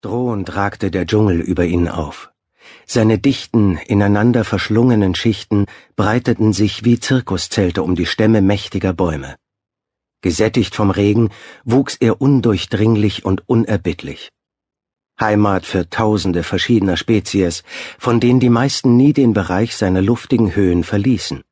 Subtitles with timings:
[0.00, 2.30] Drohend ragte der Dschungel über ihnen auf.
[2.86, 9.34] Seine dichten, ineinander verschlungenen Schichten breiteten sich wie Zirkuszelte um die Stämme mächtiger Bäume.
[10.20, 11.30] Gesättigt vom Regen
[11.64, 14.30] wuchs er undurchdringlich und unerbittlich.
[15.18, 17.64] Heimat für tausende verschiedener Spezies,
[17.98, 21.42] von denen die meisten nie den Bereich seiner luftigen Höhen verließen.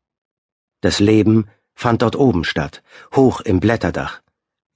[0.82, 4.20] Das Leben fand dort oben statt, hoch im Blätterdach.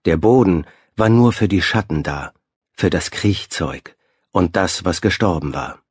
[0.06, 0.66] Der Boden
[0.96, 2.32] war nur für die Schatten da
[2.80, 3.94] für das Kriechzeug
[4.32, 5.82] und das, was gestorben war.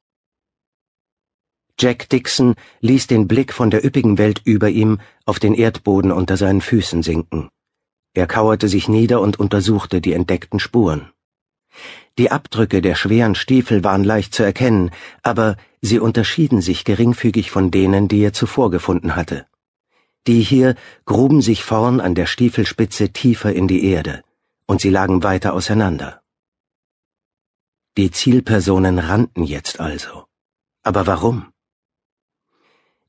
[1.77, 6.35] Jack Dixon ließ den Blick von der üppigen Welt über ihm auf den Erdboden unter
[6.35, 7.49] seinen Füßen sinken.
[8.15, 11.11] Er kauerte sich nieder und untersuchte die entdeckten Spuren.
[12.17, 14.89] Die Abdrücke der schweren Stiefel waren leicht zu erkennen,
[15.21, 19.45] aber sie unterschieden sich geringfügig von denen, die er zuvor gefunden hatte.
[20.25, 20.73] Die hier
[21.05, 24.23] gruben sich vorn an der Stiefelspitze tiefer in die Erde,
[24.65, 26.18] und sie lagen weiter auseinander.
[27.97, 30.25] Die Zielpersonen rannten jetzt also.
[30.83, 31.47] Aber warum?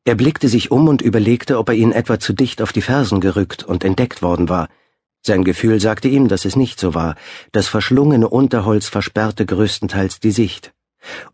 [0.05, 3.21] Er blickte sich um und überlegte, ob er ihnen etwa zu dicht auf die Fersen
[3.21, 4.69] gerückt und entdeckt worden war.
[5.23, 7.15] Sein Gefühl sagte ihm, dass es nicht so war.
[7.53, 10.73] Das verschlungene Unterholz versperrte größtenteils die Sicht.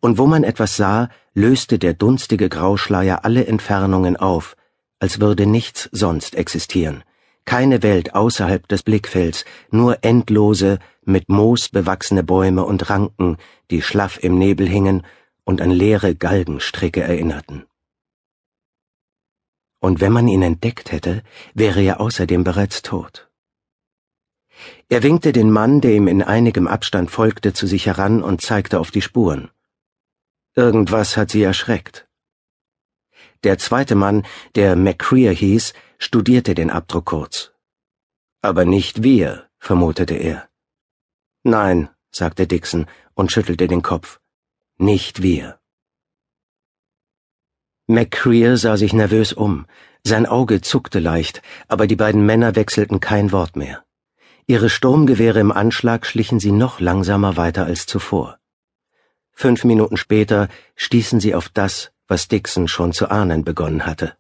[0.01, 4.57] Und wo man etwas sah, löste der dunstige Grauschleier alle Entfernungen auf,
[4.99, 7.05] als würde nichts sonst existieren
[7.47, 13.37] keine Welt außerhalb des Blickfelds, nur endlose, mit Moos bewachsene Bäume und Ranken,
[13.71, 15.07] die schlaff im Nebel hingen
[15.45, 17.65] und an leere Galgenstricke erinnerten.
[19.79, 21.23] Und wenn man ihn entdeckt hätte,
[21.55, 23.31] wäre er außerdem bereits tot.
[24.89, 28.81] Er winkte den Mann, der ihm in einigem Abstand folgte, zu sich heran und zeigte
[28.81, 29.51] auf die Spuren.
[30.55, 32.09] Irgendwas hat sie erschreckt.
[33.45, 37.53] Der zweite Mann, der McCreer hieß, studierte den Abdruck kurz.
[38.41, 40.49] Aber nicht wir, vermutete er.
[41.49, 44.19] Nein, sagte Dixon und schüttelte den Kopf.
[44.79, 45.61] Nicht wir.
[47.87, 49.67] McCreer sah sich nervös um.
[50.03, 53.85] Sein Auge zuckte leicht, aber die beiden Männer wechselten kein Wort mehr.
[54.49, 58.41] Ihre Sturmgewehre im Anschlag schlichen sie noch langsamer weiter als zuvor.
[59.31, 64.17] Fünf Minuten später stießen sie auf das, was Dixon schon zu ahnen begonnen hatte.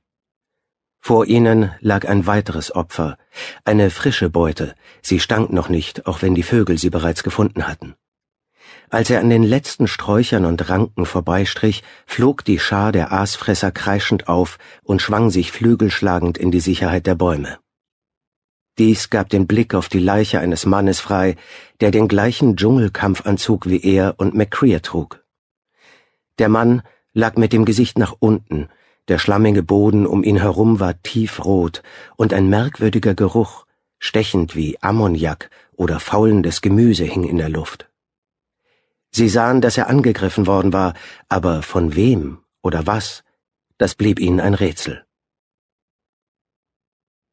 [1.08, 3.16] Vor ihnen lag ein weiteres Opfer,
[3.64, 7.94] eine frische Beute, sie stank noch nicht, auch wenn die Vögel sie bereits gefunden hatten.
[8.90, 14.26] Als er an den letzten Sträuchern und Ranken vorbeistrich, flog die Schar der Aasfresser kreischend
[14.26, 17.56] auf und schwang sich flügelschlagend in die Sicherheit der Bäume.
[18.76, 21.36] Dies gab den Blick auf die Leiche eines Mannes frei,
[21.80, 25.22] der den gleichen Dschungelkampfanzug wie er und McCreer trug.
[26.40, 28.68] Der Mann lag mit dem Gesicht nach unten,
[29.08, 31.82] der schlammige Boden um ihn herum war tiefrot,
[32.16, 33.66] und ein merkwürdiger Geruch,
[33.98, 37.88] stechend wie Ammoniak oder faulendes Gemüse, hing in der Luft.
[39.10, 40.94] Sie sahen, dass er angegriffen worden war,
[41.28, 43.24] aber von wem oder was,
[43.78, 45.04] das blieb ihnen ein Rätsel.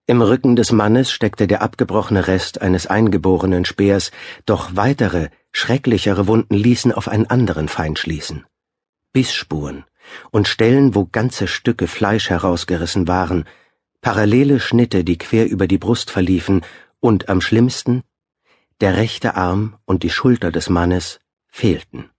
[0.06, 4.12] Im Rücken des Mannes steckte der abgebrochene Rest eines eingeborenen Speers,
[4.46, 8.46] doch weitere, schrecklichere Wunden ließen auf einen anderen Feind schließen.
[9.14, 9.86] Bissspuren,
[10.32, 13.46] und Stellen, wo ganze Stücke Fleisch herausgerissen waren,
[14.02, 16.62] parallele Schnitte, die quer über die Brust verliefen,
[17.00, 18.04] und am schlimmsten
[18.80, 22.10] der rechte Arm und die Schulter des Mannes fehlten.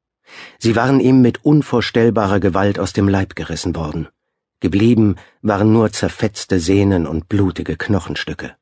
[0.59, 4.09] Sie waren ihm mit unvorstellbarer Gewalt aus dem Leib gerissen worden.
[4.61, 8.57] Geblieben waren nur zerfetzte Sehnen und blutige Knochenstücke.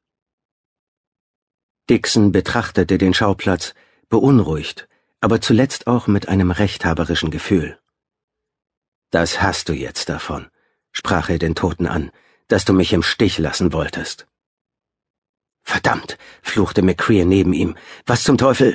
[1.88, 3.74] Dixon betrachtete den Schauplatz,
[4.08, 4.88] beunruhigt,
[5.20, 7.78] aber zuletzt auch mit einem rechthaberischen Gefühl.
[9.12, 10.46] Das hast du jetzt davon,
[10.90, 12.10] sprach er den Toten an,
[12.48, 14.26] dass du mich im Stich lassen wolltest.
[15.62, 17.76] Verdammt, fluchte McCreer neben ihm.
[18.06, 18.74] Was zum Teufel?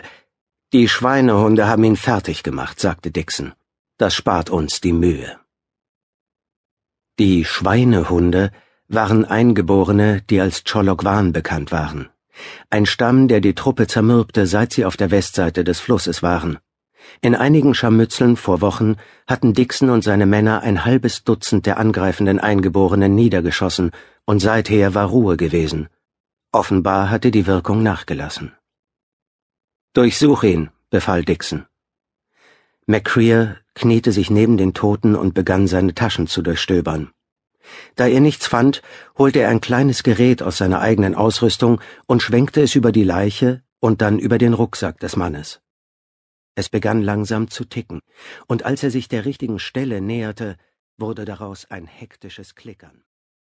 [0.74, 3.54] Die Schweinehunde haben ihn fertig gemacht, sagte Dixon.
[3.98, 5.40] Das spart uns die Mühe.
[7.18, 8.52] Die Schweinehunde
[8.88, 12.10] waren Eingeborene, die als Cholokwan bekannt waren.
[12.70, 16.60] Ein Stamm, der die Truppe zermürbte, seit sie auf der Westseite des Flusses waren.
[17.22, 18.96] In einigen Scharmützeln vor Wochen
[19.28, 23.92] hatten Dixon und seine Männer ein halbes Dutzend der angreifenden Eingeborenen niedergeschossen,
[24.26, 25.90] und seither war Ruhe gewesen.
[26.52, 28.54] Offenbar hatte die Wirkung nachgelassen.
[29.94, 31.66] Durchsuch ihn, befahl Dixon.
[32.86, 37.12] McCreer kniete sich neben den Toten und begann seine Taschen zu durchstöbern.
[37.96, 38.82] Da er nichts fand,
[39.18, 43.62] holte er ein kleines Gerät aus seiner eigenen Ausrüstung und schwenkte es über die Leiche
[43.80, 45.60] und dann über den Rucksack des Mannes.
[46.58, 48.02] Es begann langsam zu ticken,
[48.48, 50.58] und als er sich der richtigen Stelle näherte,
[50.98, 53.04] wurde daraus ein hektisches Klickern.